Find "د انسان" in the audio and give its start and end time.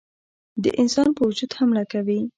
0.63-1.09